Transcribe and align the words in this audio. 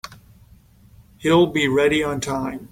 He'll 1.19 1.45
be 1.45 1.67
ready 1.67 2.01
on 2.03 2.21
time. 2.21 2.69